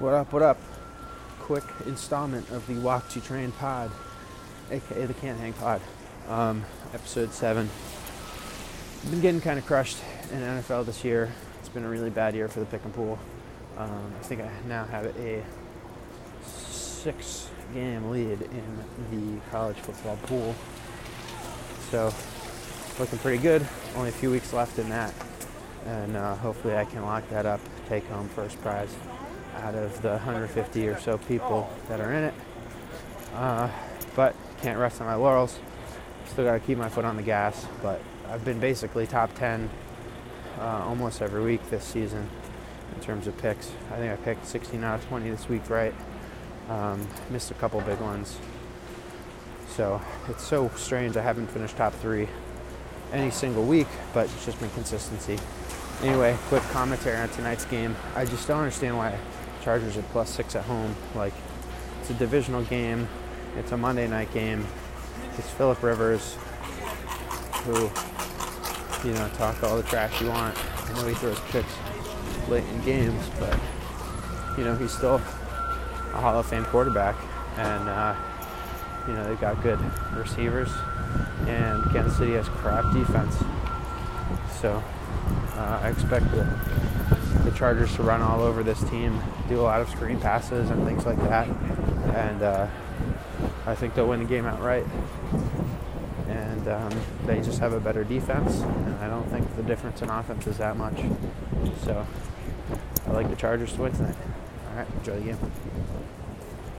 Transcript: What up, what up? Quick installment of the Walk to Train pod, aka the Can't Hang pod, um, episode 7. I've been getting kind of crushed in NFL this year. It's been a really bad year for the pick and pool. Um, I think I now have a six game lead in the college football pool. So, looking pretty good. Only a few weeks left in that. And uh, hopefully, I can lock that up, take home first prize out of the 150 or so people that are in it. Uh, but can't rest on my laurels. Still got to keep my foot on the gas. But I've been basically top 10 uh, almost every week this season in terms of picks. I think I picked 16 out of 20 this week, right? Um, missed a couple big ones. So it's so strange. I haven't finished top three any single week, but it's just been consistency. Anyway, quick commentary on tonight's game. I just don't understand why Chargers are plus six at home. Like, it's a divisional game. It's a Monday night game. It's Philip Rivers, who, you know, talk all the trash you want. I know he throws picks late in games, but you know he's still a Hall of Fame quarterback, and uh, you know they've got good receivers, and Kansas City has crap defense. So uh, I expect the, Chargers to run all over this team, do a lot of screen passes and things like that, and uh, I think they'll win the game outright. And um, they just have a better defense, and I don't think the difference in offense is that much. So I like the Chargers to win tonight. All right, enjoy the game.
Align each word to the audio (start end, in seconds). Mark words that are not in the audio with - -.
What 0.00 0.14
up, 0.14 0.32
what 0.32 0.40
up? 0.40 0.58
Quick 1.40 1.64
installment 1.84 2.48
of 2.52 2.66
the 2.66 2.72
Walk 2.80 3.10
to 3.10 3.20
Train 3.20 3.52
pod, 3.52 3.90
aka 4.70 5.04
the 5.04 5.12
Can't 5.12 5.38
Hang 5.38 5.52
pod, 5.52 5.82
um, 6.26 6.64
episode 6.94 7.34
7. 7.34 7.68
I've 7.68 9.10
been 9.10 9.20
getting 9.20 9.42
kind 9.42 9.58
of 9.58 9.66
crushed 9.66 9.98
in 10.32 10.38
NFL 10.38 10.86
this 10.86 11.04
year. 11.04 11.30
It's 11.58 11.68
been 11.68 11.84
a 11.84 11.88
really 11.90 12.08
bad 12.08 12.34
year 12.34 12.48
for 12.48 12.60
the 12.60 12.64
pick 12.64 12.82
and 12.82 12.94
pool. 12.94 13.18
Um, 13.76 14.10
I 14.18 14.22
think 14.22 14.40
I 14.40 14.50
now 14.66 14.86
have 14.86 15.04
a 15.18 15.44
six 16.46 17.50
game 17.74 18.08
lead 18.08 18.40
in 18.40 18.78
the 19.10 19.40
college 19.50 19.76
football 19.76 20.16
pool. 20.22 20.54
So, 21.90 22.10
looking 22.98 23.18
pretty 23.18 23.42
good. 23.42 23.68
Only 23.94 24.08
a 24.08 24.12
few 24.12 24.30
weeks 24.30 24.54
left 24.54 24.78
in 24.78 24.88
that. 24.88 25.12
And 25.84 26.16
uh, 26.16 26.36
hopefully, 26.36 26.74
I 26.74 26.86
can 26.86 27.02
lock 27.02 27.28
that 27.28 27.44
up, 27.44 27.60
take 27.86 28.06
home 28.06 28.30
first 28.30 28.58
prize 28.62 28.96
out 29.56 29.74
of 29.74 30.00
the 30.02 30.10
150 30.10 30.88
or 30.88 30.98
so 30.98 31.18
people 31.18 31.70
that 31.88 32.00
are 32.00 32.12
in 32.12 32.24
it. 32.24 32.34
Uh, 33.34 33.68
but 34.16 34.34
can't 34.62 34.78
rest 34.78 35.00
on 35.00 35.06
my 35.06 35.14
laurels. 35.14 35.58
Still 36.26 36.44
got 36.44 36.54
to 36.54 36.60
keep 36.60 36.78
my 36.78 36.88
foot 36.88 37.04
on 37.04 37.16
the 37.16 37.22
gas. 37.22 37.66
But 37.82 38.00
I've 38.28 38.44
been 38.44 38.60
basically 38.60 39.06
top 39.06 39.34
10 39.34 39.70
uh, 40.58 40.62
almost 40.86 41.22
every 41.22 41.42
week 41.42 41.68
this 41.70 41.84
season 41.84 42.28
in 42.94 43.00
terms 43.00 43.26
of 43.26 43.36
picks. 43.38 43.70
I 43.92 43.96
think 43.96 44.12
I 44.12 44.16
picked 44.16 44.46
16 44.46 44.82
out 44.84 45.00
of 45.00 45.08
20 45.08 45.30
this 45.30 45.48
week, 45.48 45.68
right? 45.70 45.94
Um, 46.68 47.06
missed 47.30 47.50
a 47.50 47.54
couple 47.54 47.80
big 47.80 48.00
ones. 48.00 48.36
So 49.68 50.00
it's 50.28 50.44
so 50.44 50.70
strange. 50.76 51.16
I 51.16 51.22
haven't 51.22 51.48
finished 51.48 51.76
top 51.76 51.94
three 51.94 52.28
any 53.12 53.30
single 53.30 53.64
week, 53.64 53.88
but 54.12 54.26
it's 54.26 54.44
just 54.44 54.60
been 54.60 54.70
consistency. 54.70 55.38
Anyway, 56.02 56.36
quick 56.48 56.62
commentary 56.64 57.16
on 57.16 57.28
tonight's 57.30 57.64
game. 57.64 57.96
I 58.14 58.24
just 58.24 58.46
don't 58.48 58.58
understand 58.58 58.96
why 58.96 59.18
Chargers 59.62 59.96
are 59.96 60.02
plus 60.02 60.30
six 60.30 60.56
at 60.56 60.64
home. 60.64 60.94
Like, 61.14 61.34
it's 62.00 62.10
a 62.10 62.14
divisional 62.14 62.62
game. 62.64 63.08
It's 63.56 63.72
a 63.72 63.76
Monday 63.76 64.08
night 64.08 64.32
game. 64.32 64.66
It's 65.36 65.50
Philip 65.50 65.82
Rivers, 65.82 66.36
who, 67.64 67.90
you 69.06 69.14
know, 69.14 69.28
talk 69.36 69.62
all 69.62 69.76
the 69.76 69.82
trash 69.82 70.20
you 70.20 70.28
want. 70.28 70.56
I 70.90 70.92
know 70.94 71.06
he 71.06 71.14
throws 71.14 71.38
picks 71.50 71.72
late 72.48 72.64
in 72.64 72.84
games, 72.84 73.30
but 73.38 73.58
you 74.58 74.64
know 74.64 74.74
he's 74.74 74.92
still 74.92 75.16
a 75.16 76.20
Hall 76.20 76.38
of 76.38 76.46
Fame 76.46 76.64
quarterback, 76.64 77.16
and 77.56 77.88
uh, 77.88 78.14
you 79.06 79.14
know 79.14 79.24
they've 79.28 79.40
got 79.40 79.62
good 79.62 79.78
receivers, 80.14 80.68
and 81.46 81.82
Kansas 81.92 82.16
City 82.18 82.32
has 82.32 82.48
crap 82.48 82.92
defense. 82.92 83.36
So 84.60 84.82
uh, 85.54 85.80
I 85.82 85.90
expect 85.90 86.30
the, 86.32 86.44
Chargers 87.60 87.94
to 87.96 88.02
run 88.02 88.22
all 88.22 88.40
over 88.40 88.62
this 88.62 88.82
team, 88.84 89.20
do 89.46 89.60
a 89.60 89.62
lot 89.62 89.82
of 89.82 89.90
screen 89.90 90.18
passes 90.18 90.70
and 90.70 90.82
things 90.86 91.04
like 91.04 91.18
that, 91.18 91.46
and 91.46 92.42
uh, 92.42 92.66
I 93.66 93.74
think 93.74 93.94
they'll 93.94 94.08
win 94.08 94.20
the 94.20 94.28
game 94.28 94.46
outright. 94.46 94.86
And 96.26 96.66
um, 96.68 96.90
they 97.26 97.42
just 97.42 97.58
have 97.58 97.74
a 97.74 97.80
better 97.80 98.02
defense, 98.02 98.60
and 98.60 98.94
I 99.00 99.08
don't 99.08 99.28
think 99.28 99.56
the 99.56 99.62
difference 99.62 100.00
in 100.00 100.08
offense 100.08 100.46
is 100.46 100.56
that 100.56 100.78
much. 100.78 101.02
So 101.84 102.06
I 103.06 103.10
like 103.10 103.28
the 103.28 103.36
Chargers 103.36 103.74
to 103.74 103.82
win 103.82 103.92
tonight. 103.92 104.16
All 104.70 104.78
right, 104.78 104.88
enjoy 104.96 105.18
the 105.18 105.24
game. 105.26 105.38